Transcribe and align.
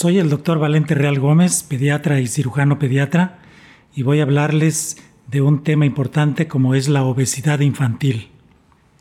Soy 0.00 0.18
el 0.18 0.30
doctor 0.30 0.60
Valente 0.60 0.94
Real 0.94 1.18
Gómez, 1.18 1.64
pediatra 1.64 2.20
y 2.20 2.28
cirujano 2.28 2.78
pediatra, 2.78 3.40
y 3.96 4.04
voy 4.04 4.20
a 4.20 4.22
hablarles 4.22 4.96
de 5.26 5.42
un 5.42 5.64
tema 5.64 5.86
importante 5.86 6.46
como 6.46 6.76
es 6.76 6.88
la 6.88 7.02
obesidad 7.02 7.58
infantil. 7.58 8.28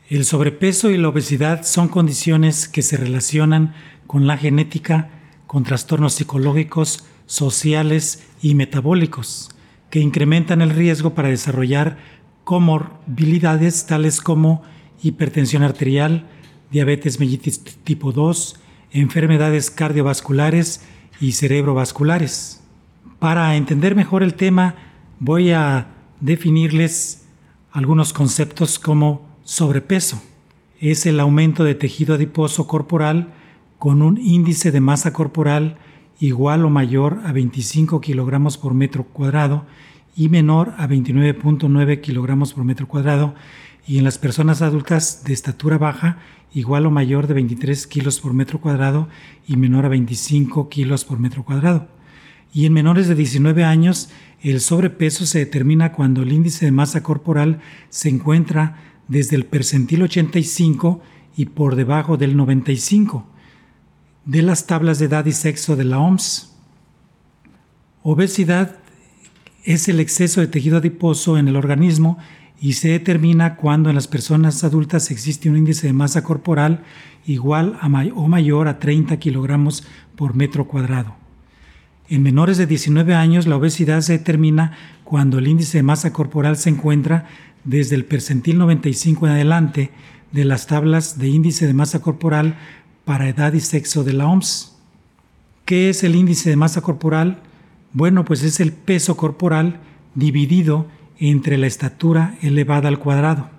El 0.10 0.26
sobrepeso 0.26 0.90
y 0.90 0.98
la 0.98 1.10
obesidad 1.10 1.62
son 1.62 1.88
condiciones 1.88 2.68
que 2.68 2.82
se 2.82 2.98
relacionan 2.98 3.76
con 4.08 4.26
la 4.26 4.38
genética, 4.38 5.12
con 5.46 5.64
trastornos 5.64 6.14
psicológicos, 6.14 7.06
sociales 7.28 8.28
y 8.42 8.56
metabólicos, 8.56 9.52
que 9.92 10.00
incrementan 10.00 10.64
el 10.64 10.72
riesgo 10.72 11.14
para 11.14 11.30
desarrollar 11.30 12.00
comorbilidades 12.44 13.86
tales 13.86 14.20
como 14.20 14.64
hipertensión 15.04 15.62
arterial, 15.62 16.26
diabetes 16.72 17.20
mellitus 17.20 17.64
tipo 17.84 18.12
2, 18.12 18.62
enfermedades 18.92 19.72
cardiovasculares 19.72 20.82
y 21.20 21.34
cerebrovasculares. 21.34 22.64
Para 23.20 23.56
entender 23.56 23.96
mejor 23.96 24.24
el 24.24 24.36
tema, 24.36 24.76
voy 25.20 25.52
a 25.52 25.88
definirles 26.20 27.28
algunos 27.72 28.14
conceptos 28.14 28.80
como 28.80 29.28
sobrepeso. 29.44 30.22
Es 30.80 31.06
el 31.06 31.20
aumento 31.20 31.64
de 31.64 31.76
tejido 31.76 32.16
adiposo 32.16 32.68
corporal 32.68 33.34
con 33.80 34.02
un 34.02 34.18
índice 34.18 34.72
de 34.72 34.82
masa 34.82 35.14
corporal 35.14 35.78
igual 36.20 36.66
o 36.66 36.70
mayor 36.70 37.20
a 37.26 37.32
25 37.32 38.02
kilogramos 38.02 38.58
por 38.58 38.74
metro 38.74 39.04
cuadrado 39.04 39.66
y 40.16 40.30
menor 40.30 40.74
a 40.78 40.88
29.9 40.88 42.02
kilogramos 42.02 42.54
por 42.54 42.64
metro 42.64 42.88
cuadrado 42.88 43.36
y 43.88 43.98
en 43.98 44.04
las 44.04 44.18
personas 44.18 44.62
adultas 44.62 45.24
de 45.24 45.34
estatura 45.34 45.78
baja 45.78 46.20
igual 46.54 46.86
o 46.86 46.92
mayor 46.92 47.28
de 47.28 47.34
23 47.36 47.88
kilos 47.88 48.20
por 48.20 48.34
metro 48.34 48.60
cuadrado 48.60 49.08
y 49.48 49.56
menor 49.56 49.86
a 49.86 49.90
25 49.90 50.70
kilos 50.70 51.06
por 51.06 51.20
metro 51.20 51.44
cuadrado. 51.44 51.88
Y 52.54 52.66
en 52.66 52.74
menores 52.74 53.08
de 53.08 53.16
19 53.16 53.64
años, 53.64 54.10
el 54.42 54.60
sobrepeso 54.62 55.26
se 55.26 55.40
determina 55.40 55.92
cuando 55.94 56.24
el 56.24 56.32
índice 56.32 56.66
de 56.66 56.72
masa 56.72 57.04
corporal 57.04 57.60
se 57.90 58.10
encuentra 58.10 58.78
desde 59.08 59.36
el 59.36 59.46
percentil 59.46 60.04
85 60.04 61.02
y 61.36 61.46
por 61.46 61.76
debajo 61.76 62.18
del 62.18 62.36
95 62.36 63.26
de 64.26 64.42
las 64.42 64.68
tablas 64.68 65.00
de 65.00 65.06
edad 65.06 65.26
y 65.26 65.32
sexo 65.32 65.76
de 65.76 65.86
la 65.86 66.00
OMS. 66.00 66.54
Obesidad 68.04 68.78
es 69.64 69.88
el 69.88 70.00
exceso 70.00 70.42
de 70.42 70.48
tejido 70.48 70.78
adiposo 70.78 71.38
en 71.38 71.48
el 71.48 71.56
organismo 71.56 72.18
y 72.60 72.74
se 72.74 72.90
determina 72.90 73.56
cuando 73.56 73.90
en 73.90 73.96
las 73.96 74.08
personas 74.08 74.64
adultas 74.64 75.12
existe 75.12 75.50
un 75.50 75.58
índice 75.58 75.88
de 75.88 75.94
masa 75.94 76.24
corporal 76.24 76.84
igual 77.26 77.78
a 77.82 77.88
o 78.16 78.28
mayor 78.28 78.68
a 78.68 78.80
30 78.80 79.18
kilogramos 79.18 79.86
por 80.16 80.36
metro 80.36 80.68
cuadrado. 80.68 81.16
En 82.10 82.24
menores 82.24 82.58
de 82.58 82.66
19 82.66 83.14
años 83.14 83.48
la 83.48 83.58
obesidad 83.58 84.02
se 84.02 84.14
determina 84.14 84.78
cuando 85.04 85.40
el 85.40 85.48
índice 85.48 85.78
de 85.78 85.84
masa 85.84 86.14
corporal 86.14 86.58
se 86.58 86.70
encuentra 86.70 87.28
desde 87.64 87.96
el 87.96 88.06
percentil 88.06 88.58
95 88.58 89.28
en 89.28 89.34
adelante 89.34 89.92
de 90.32 90.46
las 90.46 90.68
tablas 90.68 91.20
de 91.20 91.28
índice 91.28 91.68
de 91.68 91.74
masa 91.74 92.02
corporal 92.02 92.56
para 93.06 93.30
edad 93.30 93.54
y 93.54 93.60
sexo 93.60 94.04
de 94.04 94.14
la 94.14 94.28
OMS. 94.28 94.76
¿Qué 95.66 95.90
es 95.90 96.04
el 96.04 96.16
índice 96.16 96.50
de 96.50 96.56
masa 96.56 96.82
corporal? 96.82 97.42
Bueno, 97.92 98.24
pues 98.26 98.44
es 98.44 98.60
el 98.60 98.72
peso 98.72 99.18
corporal 99.18 99.82
dividido 100.16 100.88
entre 101.20 101.58
la 101.58 101.68
estatura 101.68 102.36
elevada 102.42 102.88
al 102.88 103.00
cuadrado. 103.00 103.50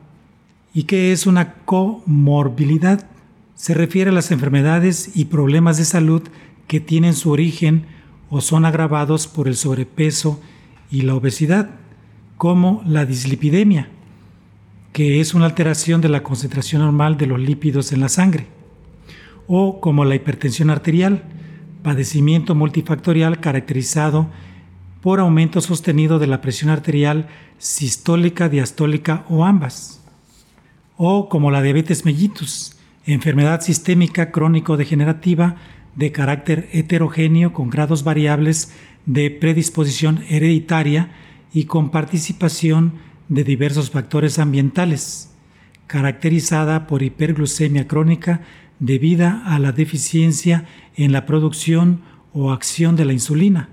¿Y 0.74 0.84
qué 0.84 1.12
es 1.12 1.26
una 1.26 1.54
comorbilidad? 1.64 3.06
Se 3.54 3.74
refiere 3.74 4.10
a 4.10 4.14
las 4.14 4.30
enfermedades 4.30 5.16
y 5.16 5.26
problemas 5.26 5.76
de 5.76 5.84
salud 5.84 6.22
que 6.66 6.80
tienen 6.80 7.14
su 7.14 7.30
origen 7.30 7.86
o 8.30 8.40
son 8.40 8.64
agravados 8.64 9.26
por 9.26 9.48
el 9.48 9.56
sobrepeso 9.56 10.40
y 10.90 11.02
la 11.02 11.14
obesidad, 11.14 11.70
como 12.36 12.82
la 12.86 13.04
dislipidemia, 13.04 13.88
que 14.92 15.20
es 15.20 15.34
una 15.34 15.46
alteración 15.46 16.00
de 16.00 16.08
la 16.08 16.22
concentración 16.22 16.82
normal 16.82 17.16
de 17.16 17.26
los 17.26 17.40
lípidos 17.40 17.92
en 17.92 18.00
la 18.00 18.08
sangre, 18.08 18.46
o 19.46 19.80
como 19.80 20.04
la 20.04 20.14
hipertensión 20.14 20.70
arterial, 20.70 21.24
padecimiento 21.82 22.54
multifactorial 22.54 23.40
caracterizado 23.40 24.28
por 25.00 25.20
aumento 25.20 25.60
sostenido 25.60 26.18
de 26.18 26.26
la 26.26 26.40
presión 26.40 26.70
arterial 26.70 27.28
sistólica, 27.58 28.48
diastólica 28.48 29.24
o 29.28 29.44
ambas. 29.44 30.02
O 30.96 31.28
como 31.28 31.50
la 31.50 31.62
diabetes 31.62 32.04
mellitus, 32.04 32.76
enfermedad 33.06 33.60
sistémica 33.60 34.30
crónico-degenerativa 34.32 35.56
de 35.94 36.12
carácter 36.12 36.68
heterogéneo 36.72 37.52
con 37.52 37.70
grados 37.70 38.04
variables 38.04 38.72
de 39.06 39.30
predisposición 39.30 40.24
hereditaria 40.28 41.10
y 41.52 41.64
con 41.64 41.90
participación 41.90 42.94
de 43.28 43.44
diversos 43.44 43.90
factores 43.90 44.38
ambientales, 44.38 45.34
caracterizada 45.86 46.86
por 46.86 47.02
hiperglucemia 47.02 47.88
crónica 47.88 48.42
debida 48.78 49.42
a 49.44 49.58
la 49.58 49.72
deficiencia 49.72 50.66
en 50.96 51.12
la 51.12 51.26
producción 51.26 52.02
o 52.32 52.52
acción 52.52 52.96
de 52.96 53.04
la 53.04 53.12
insulina, 53.12 53.70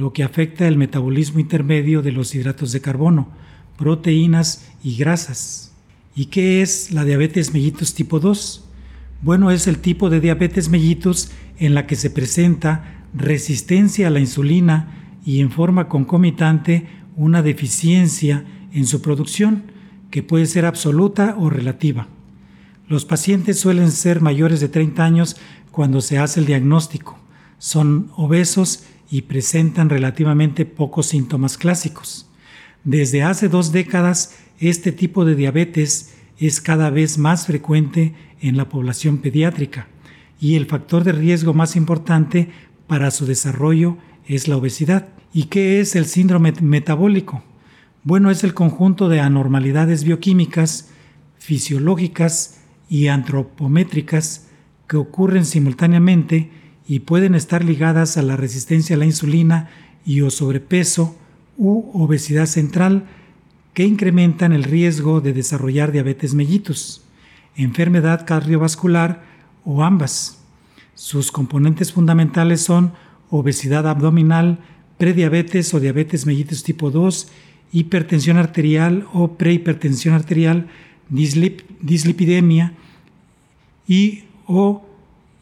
lo 0.00 0.14
que 0.14 0.24
afecta 0.24 0.66
el 0.66 0.78
metabolismo 0.78 1.40
intermedio 1.40 2.00
de 2.00 2.10
los 2.10 2.34
hidratos 2.34 2.72
de 2.72 2.80
carbono, 2.80 3.28
proteínas 3.76 4.66
y 4.82 4.96
grasas. 4.96 5.72
¿Y 6.16 6.26
qué 6.26 6.62
es 6.62 6.90
la 6.90 7.04
diabetes 7.04 7.52
mellitus 7.52 7.92
tipo 7.92 8.18
2? 8.18 8.64
Bueno, 9.20 9.50
es 9.50 9.66
el 9.66 9.76
tipo 9.78 10.08
de 10.08 10.20
diabetes 10.20 10.70
mellitus 10.70 11.30
en 11.58 11.74
la 11.74 11.86
que 11.86 11.96
se 11.96 12.08
presenta 12.08 13.04
resistencia 13.12 14.06
a 14.06 14.10
la 14.10 14.20
insulina 14.20 15.18
y 15.22 15.40
en 15.40 15.50
forma 15.50 15.86
concomitante 15.88 16.86
una 17.14 17.42
deficiencia 17.42 18.46
en 18.72 18.86
su 18.86 19.02
producción, 19.02 19.64
que 20.10 20.22
puede 20.22 20.46
ser 20.46 20.64
absoluta 20.64 21.36
o 21.38 21.50
relativa. 21.50 22.08
Los 22.88 23.04
pacientes 23.04 23.60
suelen 23.60 23.90
ser 23.90 24.22
mayores 24.22 24.60
de 24.60 24.70
30 24.70 25.04
años 25.04 25.36
cuando 25.70 26.00
se 26.00 26.18
hace 26.18 26.40
el 26.40 26.46
diagnóstico. 26.46 27.18
Son 27.58 28.10
obesos 28.16 28.84
y 29.10 29.22
presentan 29.22 29.90
relativamente 29.90 30.64
pocos 30.64 31.06
síntomas 31.06 31.58
clásicos. 31.58 32.28
Desde 32.84 33.22
hace 33.22 33.48
dos 33.48 33.72
décadas, 33.72 34.38
este 34.58 34.92
tipo 34.92 35.24
de 35.24 35.34
diabetes 35.34 36.14
es 36.38 36.60
cada 36.60 36.90
vez 36.90 37.18
más 37.18 37.46
frecuente 37.46 38.14
en 38.40 38.56
la 38.56 38.68
población 38.68 39.18
pediátrica 39.18 39.88
y 40.40 40.54
el 40.54 40.66
factor 40.66 41.04
de 41.04 41.12
riesgo 41.12 41.52
más 41.52 41.76
importante 41.76 42.48
para 42.86 43.10
su 43.10 43.26
desarrollo 43.26 43.98
es 44.26 44.48
la 44.48 44.56
obesidad. 44.56 45.08
¿Y 45.32 45.44
qué 45.44 45.80
es 45.80 45.94
el 45.94 46.06
síndrome 46.06 46.52
metabólico? 46.60 47.44
Bueno, 48.02 48.30
es 48.30 48.42
el 48.42 48.54
conjunto 48.54 49.08
de 49.08 49.20
anormalidades 49.20 50.04
bioquímicas, 50.04 50.90
fisiológicas 51.38 52.60
y 52.88 53.08
antropométricas 53.08 54.48
que 54.88 54.96
ocurren 54.96 55.44
simultáneamente 55.44 56.50
y 56.90 56.98
pueden 56.98 57.36
estar 57.36 57.64
ligadas 57.64 58.16
a 58.16 58.22
la 58.22 58.36
resistencia 58.36 58.96
a 58.96 58.98
la 58.98 59.04
insulina 59.04 59.70
y 60.04 60.22
o 60.22 60.30
sobrepeso 60.30 61.16
u 61.56 61.88
obesidad 61.94 62.46
central 62.46 63.06
que 63.74 63.84
incrementan 63.84 64.52
el 64.52 64.64
riesgo 64.64 65.20
de 65.20 65.32
desarrollar 65.32 65.92
diabetes 65.92 66.34
mellitus, 66.34 67.02
enfermedad 67.54 68.26
cardiovascular 68.26 69.22
o 69.64 69.84
ambas. 69.84 70.42
Sus 70.96 71.30
componentes 71.30 71.92
fundamentales 71.92 72.60
son 72.60 72.92
obesidad 73.30 73.86
abdominal, 73.86 74.58
prediabetes 74.98 75.72
o 75.72 75.78
diabetes 75.78 76.26
mellitus 76.26 76.64
tipo 76.64 76.90
2, 76.90 77.28
hipertensión 77.70 78.36
arterial 78.36 79.06
o 79.12 79.34
prehipertensión 79.34 80.12
arterial, 80.12 80.66
dislipidemia 81.08 82.72
y 83.86 84.24
o 84.48 84.89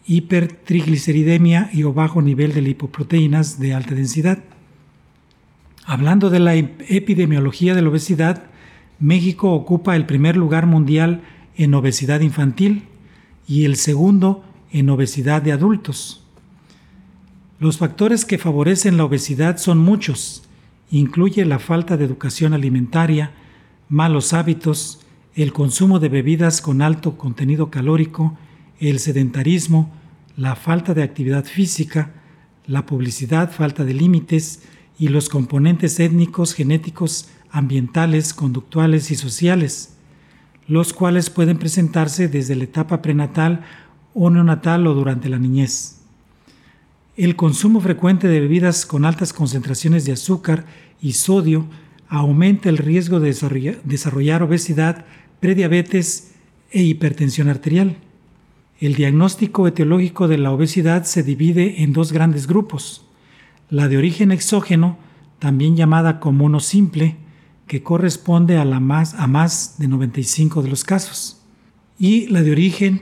hipertrigliceridemia 0.09 1.71
y 1.73 1.85
o 1.85 1.93
bajo 1.93 2.23
nivel 2.23 2.55
de 2.55 2.63
lipoproteínas 2.63 3.61
de 3.61 3.75
alta 3.75 3.95
densidad. 3.95 4.39
Hablando 5.85 6.31
de 6.31 6.41
la 6.41 6.55
epidemiología 6.55 7.75
de 7.75 7.83
la 7.83 7.91
obesidad, 7.91 8.45
México 8.99 9.53
ocupa 9.53 9.97
el 9.97 10.07
primer 10.07 10.37
lugar 10.37 10.67
mundial 10.67 11.23
en 11.57 11.75
obesidad 11.75 12.21
infantil 12.21 12.85
y 13.47 13.65
el 13.65 13.77
segundo 13.77 14.45
en 14.73 14.89
obesidad 14.89 15.43
de 15.43 15.53
adultos. 15.53 16.25
Los 17.61 17.77
factores 17.77 18.25
que 18.25 18.39
favorecen 18.39 18.97
la 18.97 19.05
obesidad 19.05 19.59
son 19.59 19.79
muchos. 19.79 20.43
Incluye 20.91 21.45
la 21.45 21.59
falta 21.59 21.97
de 21.97 22.05
educación 22.07 22.55
alimentaria, 22.55 23.33
malos 23.89 24.33
hábitos, 24.33 25.01
el 25.35 25.53
consumo 25.53 25.99
de 25.99 26.09
bebidas 26.09 26.63
con 26.63 26.81
alto 26.81 27.19
contenido 27.19 27.71
calórico, 27.71 28.39
el 28.81 29.01
sedentarismo, 29.01 29.98
la 30.39 30.55
falta 30.55 30.95
de 30.95 31.03
actividad 31.03 31.45
física, 31.45 32.13
la 32.69 32.87
publicidad, 32.87 33.51
falta 33.51 33.85
de 33.85 33.93
límites 33.93 34.63
y 34.97 35.09
los 35.09 35.29
componentes 35.29 35.99
étnicos, 35.99 36.55
genéticos, 36.55 37.29
ambientales, 37.51 38.33
conductuales 38.33 39.11
y 39.11 39.17
sociales, 39.17 39.97
los 40.69 40.93
cuales 40.93 41.29
pueden 41.29 41.59
presentarse 41.59 42.29
desde 42.29 42.55
la 42.55 42.65
etapa 42.65 43.03
prenatal 43.03 43.65
o 44.15 44.31
neonatal 44.31 44.87
o 44.87 44.95
durante 44.95 45.29
la 45.29 45.41
niñez. 45.41 46.03
El 47.17 47.35
consumo 47.35 47.81
frecuente 47.81 48.29
de 48.29 48.39
bebidas 48.39 48.87
con 48.87 49.05
altas 49.05 49.33
concentraciones 49.33 50.05
de 50.05 50.13
azúcar 50.13 50.67
y 51.03 51.15
sodio 51.15 51.67
aumenta 52.09 52.69
el 52.69 52.79
riesgo 52.79 53.19
de 53.19 53.35
desarrollar 53.83 54.43
obesidad, 54.45 55.05
prediabetes 55.41 56.31
e 56.71 56.83
hipertensión 56.83 57.49
arterial. 57.49 57.97
El 58.81 58.95
diagnóstico 58.95 59.67
etiológico 59.67 60.29
de 60.29 60.39
la 60.39 60.53
obesidad 60.53 61.03
se 61.03 61.25
divide 61.25 61.83
en 61.83 61.93
dos 61.93 62.13
grandes 62.13 62.47
grupos. 62.47 63.05
La 63.71 63.89
de 63.89 63.97
origen 63.97 64.31
exógeno, 64.31 64.99
también 65.41 65.75
llamada 65.75 66.21
como 66.21 66.45
uno 66.45 66.61
simple, 66.61 67.17
que 67.67 67.83
corresponde 67.83 68.57
a, 68.57 68.65
más, 68.65 69.15
a 69.15 69.27
más 69.27 69.75
de 69.79 69.89
95 69.89 70.63
de 70.63 70.69
los 70.69 70.85
casos. 70.85 71.43
Y 71.99 72.29
la 72.29 72.43
de 72.43 72.53
origen 72.53 73.01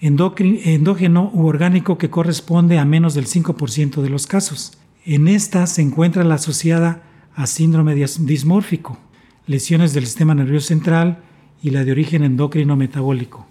endógeno 0.00 1.32
u 1.34 1.46
orgánico, 1.46 1.98
que 1.98 2.08
corresponde 2.08 2.78
a 2.78 2.84
menos 2.84 3.14
del 3.14 3.26
5% 3.26 4.02
de 4.02 4.08
los 4.08 4.28
casos. 4.28 4.78
En 5.04 5.26
esta 5.26 5.66
se 5.66 5.82
encuentra 5.82 6.22
la 6.22 6.36
asociada 6.36 7.02
a 7.34 7.48
síndrome 7.48 7.96
dismórfico, 7.96 8.98
lesiones 9.48 9.94
del 9.94 10.06
sistema 10.06 10.36
nervioso 10.36 10.68
central 10.68 11.24
y 11.60 11.70
la 11.70 11.84
de 11.84 11.90
origen 11.90 12.22
endocrino 12.22 12.76
metabólico. 12.76 13.48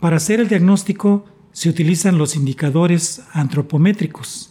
Para 0.00 0.16
hacer 0.16 0.40
el 0.40 0.48
diagnóstico 0.48 1.26
se 1.52 1.68
utilizan 1.68 2.16
los 2.16 2.34
indicadores 2.34 3.22
antropométricos, 3.34 4.48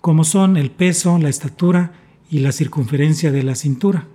como 0.00 0.24
son 0.24 0.56
el 0.56 0.70
peso, 0.70 1.18
la 1.18 1.28
estatura 1.28 1.92
y 2.30 2.38
la 2.38 2.52
circunferencia 2.52 3.30
de 3.30 3.42
la 3.42 3.54
cintura. 3.54 4.08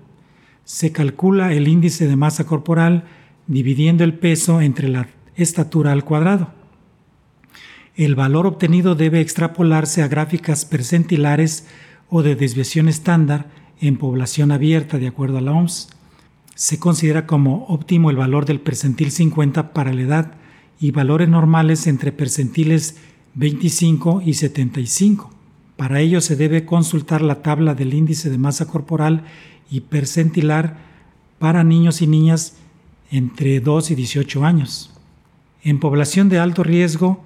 Se 0.66 0.92
calcula 0.92 1.54
el 1.54 1.68
índice 1.68 2.08
de 2.08 2.16
masa 2.16 2.46
corporal 2.46 3.04
dividiendo 3.46 4.04
el 4.04 4.16
peso 4.16 4.60
entre 4.60 4.90
la 4.90 5.10
estatura 5.36 5.92
al 5.92 6.04
cuadrado. 6.04 6.52
El 7.96 8.16
valor 8.16 8.48
obtenido 8.48 8.96
debe 8.96 9.22
extrapolarse 9.22 10.02
a 10.02 10.08
gráficas 10.08 10.66
percentilares 10.66 11.68
o 12.10 12.24
de 12.24 12.36
desviación 12.36 12.90
estándar 12.90 13.46
en 13.80 13.98
población 13.98 14.52
abierta 14.52 14.98
de 14.98 15.08
acuerdo 15.08 15.38
a 15.38 15.42
la 15.42 15.52
OMS. 15.52 15.90
Se 16.56 16.80
considera 16.80 17.28
como 17.28 17.66
óptimo 17.66 18.10
el 18.10 18.16
valor 18.16 18.46
del 18.46 18.60
percentil 18.60 19.12
50 19.12 19.74
para 19.74 19.94
la 19.94 20.02
edad 20.02 20.38
y 20.80 20.92
valores 20.92 21.30
normales 21.30 21.88
entre 21.88 22.12
percentiles 22.12 22.98
25 23.36 24.22
y 24.26 24.34
75. 24.34 25.32
Para 25.76 26.00
ello 26.00 26.22
se 26.22 26.36
debe 26.36 26.66
consultar 26.66 27.22
la 27.22 27.42
tabla 27.42 27.76
del 27.76 27.94
índice 27.94 28.30
de 28.30 28.38
masa 28.38 28.68
corporal 28.68 29.24
y 29.70 29.82
percentilar 29.82 30.78
para 31.40 31.64
niños 31.64 32.02
y 32.02 32.08
niñas 32.08 32.56
entre 33.12 33.60
2 33.60 33.92
y 33.92 33.96
18 33.96 34.44
años. 34.44 34.94
En 35.64 35.80
población 35.80 36.30
de 36.30 36.40
alto 36.40 36.64
riesgo, 36.64 37.24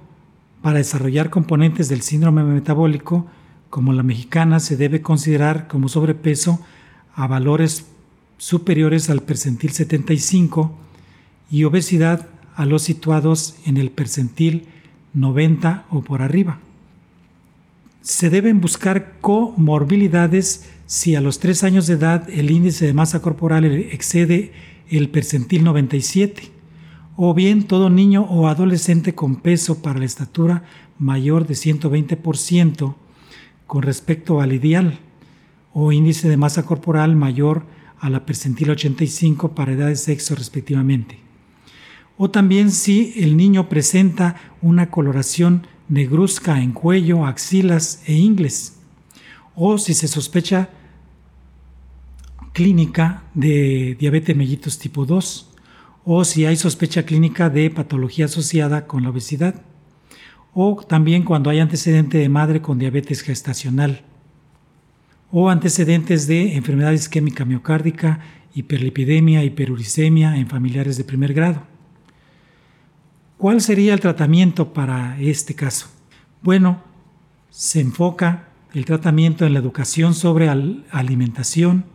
para 0.62 0.77
desarrollar 0.77 1.30
componentes 1.30 1.89
del 1.89 2.01
síndrome 2.01 2.44
metabólico, 2.44 3.27
como 3.69 3.94
la 3.94 4.04
mexicana, 4.04 4.59
se 4.59 4.77
debe 4.77 5.01
considerar 5.01 5.68
como 5.68 5.88
sobrepeso 5.88 6.59
a 7.15 7.27
valores 7.27 7.86
superiores 8.38 9.09
al 9.09 9.21
percentil 9.21 9.71
75 9.71 10.77
y 11.50 11.63
obesidad 11.63 12.27
a 12.56 12.65
los 12.65 12.81
situados 12.81 13.56
en 13.65 13.77
el 13.77 13.92
percentil 13.92 14.68
90 15.13 15.86
o 15.89 16.01
por 16.01 16.21
arriba. 16.21 16.59
Se 18.01 18.30
deben 18.30 18.62
buscar 18.62 19.19
comorbilidades 19.21 20.69
si 20.86 21.15
a 21.15 21.21
los 21.21 21.39
3 21.39 21.63
años 21.63 21.88
de 21.88 21.94
edad 21.94 22.30
el 22.30 22.51
índice 22.51 22.86
de 22.86 22.94
masa 22.94 23.21
corporal 23.21 23.65
excede 23.65 24.51
el 24.89 25.09
percentil 25.09 25.63
97, 25.63 26.51
o 27.15 27.33
bien 27.33 27.63
todo 27.63 27.89
niño 27.89 28.24
o 28.24 28.48
adolescente 28.48 29.13
con 29.13 29.36
peso 29.38 29.81
para 29.81 30.00
la 30.00 30.06
estatura 30.06 30.63
mayor 30.97 31.47
de 31.47 31.54
120% 31.54 32.95
con 33.68 33.83
respecto 33.83 34.42
al 34.42 34.54
ideal, 34.54 35.00
o 35.74 35.92
índice 35.92 36.27
de 36.27 36.38
masa 36.38 36.63
corporal 36.65 37.15
mayor 37.15 37.63
a 38.00 38.09
la 38.09 38.25
percentil 38.25 38.71
85 38.71 39.54
para 39.54 39.74
edad 39.74 39.88
de 39.88 39.95
sexo 39.95 40.36
respectivamente 40.36 41.31
o 42.23 42.29
también 42.29 42.69
si 42.69 43.15
el 43.18 43.35
niño 43.35 43.68
presenta 43.68 44.35
una 44.62 44.91
coloración 44.91 45.65
negruzca 45.89 46.62
en 46.62 46.71
cuello, 46.71 47.25
axilas 47.25 48.03
e 48.06 48.13
ingles, 48.13 48.77
o 49.56 49.79
si 49.79 49.95
se 49.95 50.07
sospecha 50.07 50.69
clínica 52.53 53.23
de 53.33 53.97
diabetes 54.00 54.35
mellitus 54.35 54.77
tipo 54.77 55.07
2, 55.07 55.50
o 56.06 56.23
si 56.23 56.45
hay 56.45 56.57
sospecha 56.57 57.07
clínica 57.07 57.50
de 57.50 57.71
patología 57.71 58.25
asociada 58.25 58.85
con 58.85 59.01
la 59.01 59.09
obesidad, 59.09 59.56
o 60.53 60.75
también 60.88 61.23
cuando 61.23 61.50
hay 61.50 61.57
antecedente 61.57 62.19
de 62.19 62.29
madre 62.29 62.62
con 62.62 62.77
diabetes 62.77 63.21
gestacional, 63.21 64.03
o 65.31 65.50
antecedentes 65.50 66.27
de 66.27 66.56
enfermedad 66.56 66.91
isquémica 66.91 67.45
miocárdica, 67.45 68.19
hiperlipidemia, 68.53 69.44
hiperuricemia 69.44 70.38
en 70.38 70.45
familiares 70.47 70.97
de 70.97 71.03
primer 71.03 71.33
grado. 71.33 71.70
¿Cuál 73.41 73.59
sería 73.59 73.95
el 73.95 73.99
tratamiento 73.99 74.71
para 74.71 75.19
este 75.19 75.55
caso? 75.55 75.88
Bueno, 76.43 76.83
se 77.49 77.81
enfoca 77.81 78.49
el 78.75 78.85
tratamiento 78.85 79.47
en 79.47 79.53
la 79.53 79.59
educación 79.59 80.13
sobre 80.13 80.47
alimentación, 80.47 81.85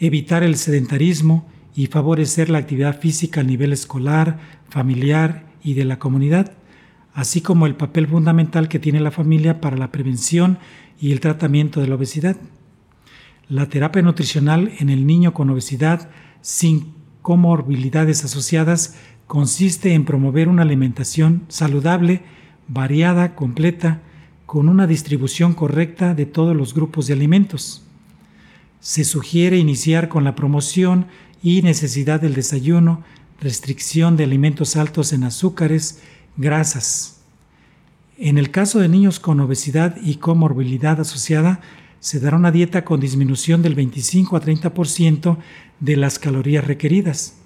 evitar 0.00 0.42
el 0.42 0.56
sedentarismo 0.56 1.46
y 1.76 1.86
favorecer 1.86 2.50
la 2.50 2.58
actividad 2.58 2.98
física 2.98 3.42
a 3.42 3.44
nivel 3.44 3.72
escolar, 3.72 4.40
familiar 4.68 5.46
y 5.62 5.74
de 5.74 5.84
la 5.84 6.00
comunidad, 6.00 6.54
así 7.14 7.40
como 7.40 7.66
el 7.66 7.76
papel 7.76 8.08
fundamental 8.08 8.66
que 8.66 8.80
tiene 8.80 8.98
la 8.98 9.12
familia 9.12 9.60
para 9.60 9.76
la 9.76 9.92
prevención 9.92 10.58
y 11.00 11.12
el 11.12 11.20
tratamiento 11.20 11.80
de 11.80 11.86
la 11.86 11.94
obesidad. 11.94 12.36
La 13.48 13.66
terapia 13.66 14.02
nutricional 14.02 14.72
en 14.80 14.88
el 14.88 15.06
niño 15.06 15.34
con 15.34 15.50
obesidad 15.50 16.10
sin 16.40 16.94
comorbilidades 17.22 18.24
asociadas 18.24 18.96
consiste 19.30 19.94
en 19.94 20.04
promover 20.04 20.48
una 20.48 20.62
alimentación 20.62 21.44
saludable, 21.46 22.22
variada, 22.66 23.36
completa, 23.36 24.00
con 24.44 24.68
una 24.68 24.88
distribución 24.88 25.54
correcta 25.54 26.14
de 26.14 26.26
todos 26.26 26.56
los 26.56 26.74
grupos 26.74 27.06
de 27.06 27.12
alimentos. 27.12 27.84
Se 28.80 29.04
sugiere 29.04 29.56
iniciar 29.56 30.08
con 30.08 30.24
la 30.24 30.34
promoción 30.34 31.06
y 31.44 31.62
necesidad 31.62 32.20
del 32.20 32.34
desayuno, 32.34 33.04
restricción 33.40 34.16
de 34.16 34.24
alimentos 34.24 34.74
altos 34.74 35.12
en 35.12 35.22
azúcares, 35.22 36.02
grasas. 36.36 37.20
En 38.18 38.36
el 38.36 38.50
caso 38.50 38.80
de 38.80 38.88
niños 38.88 39.20
con 39.20 39.38
obesidad 39.38 39.96
y 40.02 40.16
comorbilidad 40.16 40.98
asociada, 40.98 41.60
se 42.00 42.18
dará 42.18 42.36
una 42.36 42.50
dieta 42.50 42.84
con 42.84 42.98
disminución 42.98 43.62
del 43.62 43.76
25 43.76 44.36
a 44.36 44.42
30% 44.42 45.36
de 45.78 45.96
las 45.96 46.18
calorías 46.18 46.66
requeridas 46.66 47.36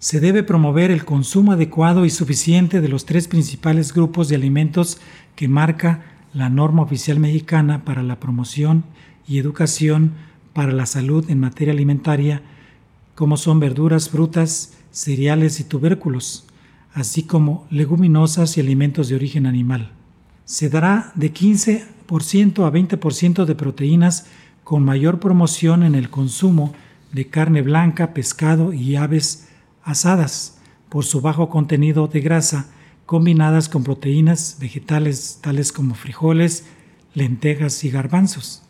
se 0.00 0.18
debe 0.18 0.42
promover 0.42 0.90
el 0.90 1.04
consumo 1.04 1.52
adecuado 1.52 2.06
y 2.06 2.10
suficiente 2.10 2.80
de 2.80 2.88
los 2.88 3.04
tres 3.04 3.28
principales 3.28 3.92
grupos 3.92 4.28
de 4.28 4.36
alimentos 4.36 4.98
que 5.36 5.46
marca 5.46 6.02
la 6.32 6.48
norma 6.48 6.80
oficial 6.80 7.20
mexicana 7.20 7.84
para 7.84 8.02
la 8.02 8.18
promoción 8.18 8.84
y 9.28 9.38
educación 9.38 10.12
para 10.54 10.72
la 10.72 10.86
salud 10.86 11.30
en 11.30 11.38
materia 11.38 11.74
alimentaria, 11.74 12.40
como 13.14 13.36
son 13.36 13.60
verduras, 13.60 14.08
frutas, 14.08 14.72
cereales 14.90 15.60
y 15.60 15.64
tubérculos, 15.64 16.46
así 16.94 17.24
como 17.24 17.66
leguminosas 17.70 18.56
y 18.56 18.60
alimentos 18.60 19.10
de 19.10 19.16
origen 19.16 19.44
animal. 19.44 19.92
Se 20.46 20.70
dará 20.70 21.12
de 21.14 21.30
15% 21.30 22.66
a 22.66 22.72
20% 22.72 23.44
de 23.44 23.54
proteínas 23.54 24.26
con 24.64 24.82
mayor 24.82 25.20
promoción 25.20 25.82
en 25.82 25.94
el 25.94 26.08
consumo 26.08 26.72
de 27.12 27.26
carne 27.26 27.60
blanca, 27.60 28.14
pescado 28.14 28.72
y 28.72 28.96
aves 28.96 29.49
asadas 29.82 30.58
por 30.88 31.04
su 31.04 31.20
bajo 31.20 31.48
contenido 31.48 32.08
de 32.08 32.20
grasa, 32.20 32.68
combinadas 33.06 33.68
con 33.68 33.84
proteínas 33.84 34.56
vegetales 34.60 35.38
tales 35.40 35.72
como 35.72 35.94
frijoles, 35.94 36.66
lentejas 37.14 37.82
y 37.84 37.90
garbanzos. 37.90 38.62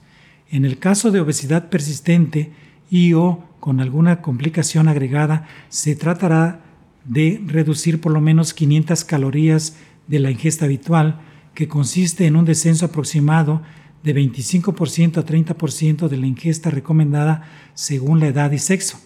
En 0.50 0.64
el 0.64 0.78
caso 0.78 1.10
de 1.10 1.20
obesidad 1.20 1.68
persistente 1.68 2.52
y 2.90 3.14
o 3.14 3.44
con 3.60 3.80
alguna 3.80 4.22
complicación 4.22 4.88
agregada, 4.88 5.46
se 5.68 5.94
tratará 5.94 6.62
de 7.04 7.42
reducir 7.46 8.00
por 8.00 8.12
lo 8.12 8.20
menos 8.20 8.54
500 8.54 9.04
calorías 9.04 9.76
de 10.06 10.18
la 10.18 10.30
ingesta 10.30 10.64
habitual 10.64 11.20
que 11.54 11.68
consiste 11.68 12.26
en 12.26 12.36
un 12.36 12.44
descenso 12.44 12.86
aproximado 12.86 13.62
de 14.02 14.14
25% 14.14 15.18
a 15.18 15.26
30% 15.26 16.08
de 16.08 16.16
la 16.16 16.26
ingesta 16.26 16.70
recomendada 16.70 17.44
según 17.74 18.20
la 18.20 18.28
edad 18.28 18.50
y 18.52 18.58
sexo. 18.58 18.98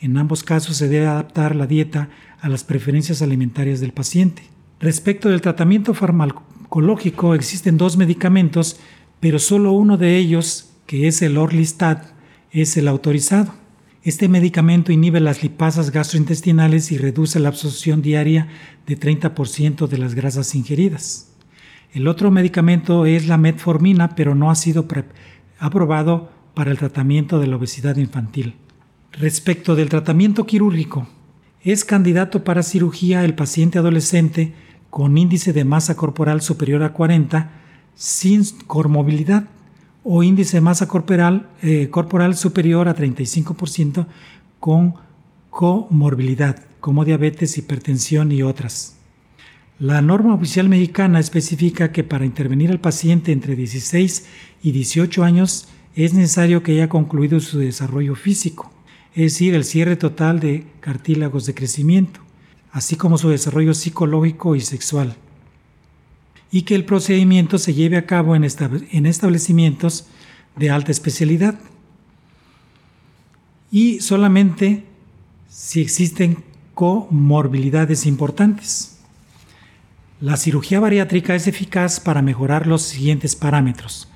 En 0.00 0.16
ambos 0.18 0.42
casos 0.42 0.76
se 0.76 0.88
debe 0.88 1.06
adaptar 1.06 1.56
la 1.56 1.66
dieta 1.66 2.10
a 2.40 2.48
las 2.48 2.64
preferencias 2.64 3.22
alimentarias 3.22 3.80
del 3.80 3.92
paciente. 3.92 4.42
Respecto 4.78 5.30
del 5.30 5.40
tratamiento 5.40 5.94
farmacológico, 5.94 7.34
existen 7.34 7.78
dos 7.78 7.96
medicamentos, 7.96 8.78
pero 9.20 9.38
solo 9.38 9.72
uno 9.72 9.96
de 9.96 10.18
ellos, 10.18 10.70
que 10.86 11.08
es 11.08 11.22
el 11.22 11.38
Orlistat, 11.38 12.04
es 12.50 12.76
el 12.76 12.88
autorizado. 12.88 13.54
Este 14.02 14.28
medicamento 14.28 14.92
inhibe 14.92 15.18
las 15.18 15.42
lipasas 15.42 15.90
gastrointestinales 15.90 16.92
y 16.92 16.98
reduce 16.98 17.40
la 17.40 17.48
absorción 17.48 18.02
diaria 18.02 18.48
de 18.86 19.00
30% 19.00 19.88
de 19.88 19.98
las 19.98 20.14
grasas 20.14 20.54
ingeridas. 20.54 21.32
El 21.92 22.06
otro 22.06 22.30
medicamento 22.30 23.06
es 23.06 23.26
la 23.26 23.38
metformina, 23.38 24.14
pero 24.14 24.34
no 24.34 24.50
ha 24.50 24.54
sido 24.54 24.86
aprobado 25.58 26.30
para 26.54 26.70
el 26.70 26.78
tratamiento 26.78 27.40
de 27.40 27.46
la 27.46 27.56
obesidad 27.56 27.96
infantil. 27.96 28.54
Respecto 29.18 29.74
del 29.74 29.88
tratamiento 29.88 30.44
quirúrgico, 30.44 31.06
es 31.62 31.86
candidato 31.86 32.44
para 32.44 32.62
cirugía 32.62 33.24
el 33.24 33.34
paciente 33.34 33.78
adolescente 33.78 34.52
con 34.90 35.16
índice 35.16 35.54
de 35.54 35.64
masa 35.64 35.96
corporal 35.96 36.42
superior 36.42 36.82
a 36.82 36.92
40 36.92 37.50
sin 37.94 38.44
comorbilidad 38.66 39.48
o 40.04 40.22
índice 40.22 40.58
de 40.58 40.60
masa 40.60 40.86
corporal, 40.86 41.48
eh, 41.62 41.88
corporal 41.90 42.36
superior 42.36 42.88
a 42.88 42.94
35% 42.94 44.06
con 44.60 44.96
comorbilidad, 45.48 46.62
como 46.80 47.06
diabetes, 47.06 47.56
hipertensión 47.56 48.32
y 48.32 48.42
otras. 48.42 48.98
La 49.78 50.02
norma 50.02 50.34
oficial 50.34 50.68
mexicana 50.68 51.20
especifica 51.20 51.90
que 51.90 52.04
para 52.04 52.26
intervenir 52.26 52.70
al 52.70 52.80
paciente 52.80 53.32
entre 53.32 53.56
16 53.56 54.26
y 54.62 54.72
18 54.72 55.24
años 55.24 55.68
es 55.94 56.12
necesario 56.12 56.62
que 56.62 56.72
haya 56.72 56.90
concluido 56.90 57.40
su 57.40 57.58
desarrollo 57.58 58.14
físico, 58.14 58.75
es 59.16 59.32
decir, 59.32 59.54
el 59.54 59.64
cierre 59.64 59.96
total 59.96 60.40
de 60.40 60.66
cartílagos 60.80 61.46
de 61.46 61.54
crecimiento, 61.54 62.20
así 62.70 62.96
como 62.96 63.16
su 63.16 63.30
desarrollo 63.30 63.72
psicológico 63.72 64.54
y 64.54 64.60
sexual, 64.60 65.16
y 66.52 66.62
que 66.62 66.74
el 66.74 66.84
procedimiento 66.84 67.56
se 67.56 67.72
lleve 67.72 67.96
a 67.96 68.04
cabo 68.04 68.36
en 68.36 68.44
establecimientos 69.06 70.06
de 70.54 70.70
alta 70.70 70.92
especialidad 70.92 71.58
y 73.72 74.00
solamente 74.00 74.84
si 75.48 75.80
existen 75.80 76.44
comorbilidades 76.74 78.04
importantes. 78.04 78.98
La 80.20 80.36
cirugía 80.36 80.78
bariátrica 80.78 81.34
es 81.34 81.46
eficaz 81.46 82.00
para 82.00 82.20
mejorar 82.20 82.66
los 82.66 82.82
siguientes 82.82 83.34
parámetros. 83.34 84.08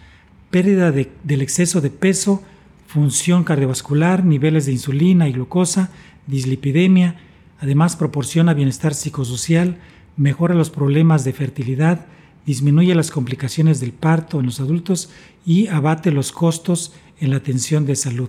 Pérdida 0.51 0.93
del 0.93 1.41
exceso 1.43 1.81
de 1.81 1.89
peso, 1.89 2.43
función 2.91 3.45
cardiovascular, 3.45 4.25
niveles 4.25 4.67
de 4.67 4.73
insulina 4.73 5.29
y 5.29 5.33
glucosa, 5.33 5.91
dislipidemia, 6.27 7.21
además 7.61 7.95
proporciona 7.95 8.53
bienestar 8.53 8.95
psicosocial, 8.95 9.79
mejora 10.17 10.57
los 10.57 10.71
problemas 10.71 11.23
de 11.23 11.33
fertilidad, 11.33 12.07
disminuye 12.47 12.93
las 12.97 13.13
complicaciones 13.13 13.79
del 13.79 13.93
parto 13.93 14.41
en 14.41 14.47
los 14.47 14.59
adultos 14.59 15.09
y 15.47 15.69
abate 15.69 16.11
los 16.11 16.33
costos 16.33 16.93
en 17.21 17.31
la 17.31 17.37
atención 17.37 17.87
de 17.87 17.95
salud. 17.95 18.29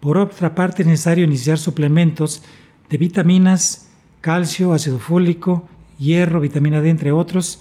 Por 0.00 0.18
otra 0.18 0.56
parte, 0.56 0.82
es 0.82 0.88
necesario 0.88 1.24
iniciar 1.24 1.58
suplementos 1.58 2.42
de 2.90 2.98
vitaminas, 2.98 3.90
calcio, 4.20 4.72
ácido 4.72 4.98
fólico, 4.98 5.68
hierro, 6.00 6.40
vitamina 6.40 6.80
D, 6.80 6.90
entre 6.90 7.12
otros, 7.12 7.60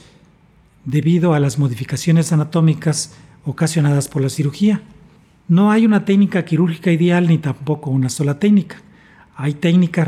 debido 0.83 1.35
a 1.35 1.39
las 1.39 1.59
modificaciones 1.59 2.33
anatómicas 2.33 3.13
ocasionadas 3.45 4.07
por 4.07 4.23
la 4.23 4.29
cirugía. 4.29 4.81
No 5.47 5.71
hay 5.71 5.85
una 5.85 6.05
técnica 6.05 6.45
quirúrgica 6.45 6.91
ideal 6.91 7.27
ni 7.27 7.37
tampoco 7.37 7.89
una 7.89 8.09
sola 8.09 8.39
técnica. 8.39 8.77
Hay 9.35 9.53
técnicas 9.53 10.07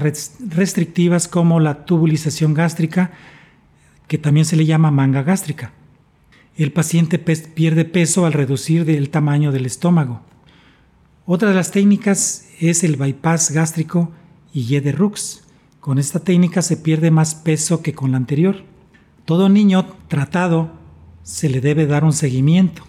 restrictivas 0.49 1.27
como 1.27 1.59
la 1.59 1.85
tubulización 1.85 2.53
gástrica, 2.53 3.11
que 4.07 4.17
también 4.17 4.45
se 4.45 4.55
le 4.55 4.65
llama 4.65 4.91
manga 4.91 5.23
gástrica. 5.23 5.73
El 6.55 6.71
paciente 6.71 7.19
pierde 7.19 7.85
peso 7.85 8.25
al 8.25 8.33
reducir 8.33 8.89
el 8.89 9.09
tamaño 9.09 9.51
del 9.51 9.65
estómago. 9.65 10.21
Otra 11.25 11.49
de 11.49 11.55
las 11.55 11.71
técnicas 11.71 12.47
es 12.59 12.83
el 12.83 12.95
bypass 12.95 13.51
gástrico 13.51 14.11
y 14.53 14.79
de 14.79 14.91
Rux, 14.91 15.45
con 15.85 15.99
esta 15.99 16.19
técnica 16.19 16.63
se 16.63 16.77
pierde 16.77 17.11
más 17.11 17.35
peso 17.35 17.83
que 17.83 17.93
con 17.93 18.09
la 18.09 18.17
anterior. 18.17 18.63
Todo 19.23 19.49
niño 19.49 19.85
tratado 20.07 20.71
se 21.21 21.47
le 21.47 21.61
debe 21.61 21.85
dar 21.85 22.03
un 22.03 22.11
seguimiento. 22.11 22.81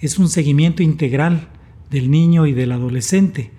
Es 0.00 0.18
un 0.18 0.28
seguimiento 0.28 0.82
integral 0.82 1.46
del 1.92 2.10
niño 2.10 2.46
y 2.46 2.52
del 2.52 2.72
adolescente 2.72 3.52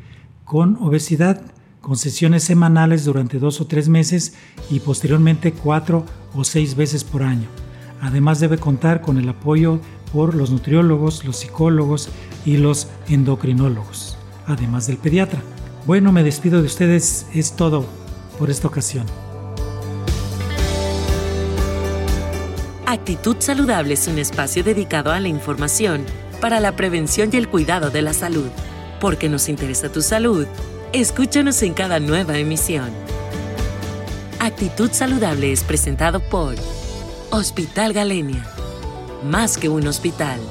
con 0.43 0.77
obesidad, 0.81 1.41
con 1.79 1.95
sesiones 1.95 2.43
semanales 2.43 3.05
durante 3.05 3.39
dos 3.39 3.61
o 3.61 3.67
tres 3.67 3.87
meses 3.87 4.35
y 4.69 4.79
posteriormente 4.79 5.53
cuatro 5.53 6.05
o 6.33 6.43
seis 6.43 6.75
veces 6.75 7.03
por 7.03 7.23
año. 7.23 7.47
Además 8.01 8.39
debe 8.39 8.57
contar 8.57 9.01
con 9.01 9.17
el 9.17 9.29
apoyo 9.29 9.79
por 10.11 10.35
los 10.35 10.51
nutriólogos, 10.51 11.23
los 11.23 11.37
psicólogos 11.37 12.09
y 12.45 12.57
los 12.57 12.87
endocrinólogos, 13.07 14.17
además 14.45 14.87
del 14.87 14.97
pediatra. 14.97 15.41
Bueno, 15.85 16.11
me 16.11 16.23
despido 16.23 16.59
de 16.59 16.67
ustedes, 16.67 17.27
es 17.33 17.55
todo 17.55 17.85
por 18.37 18.49
esta 18.49 18.67
ocasión. 18.67 19.05
Actitud 22.85 23.37
Saludable 23.39 23.95
es 23.95 24.07
un 24.07 24.19
espacio 24.19 24.63
dedicado 24.63 25.11
a 25.11 25.19
la 25.19 25.27
información 25.27 26.05
para 26.43 26.59
la 26.59 26.75
prevención 26.75 27.29
y 27.31 27.37
el 27.37 27.47
cuidado 27.47 27.89
de 27.89 28.01
la 28.01 28.11
salud. 28.11 28.49
Porque 28.99 29.29
nos 29.29 29.47
interesa 29.47 29.89
tu 29.89 30.01
salud, 30.01 30.45
escúchanos 30.91 31.63
en 31.63 31.73
cada 31.73 32.01
nueva 32.01 32.37
emisión. 32.37 32.89
Actitud 34.41 34.91
Saludable 34.91 35.53
es 35.53 35.63
presentado 35.63 36.19
por 36.19 36.55
Hospital 37.31 37.93
Galenia. 37.93 38.45
Más 39.23 39.57
que 39.57 39.69
un 39.69 39.87
hospital. 39.87 40.41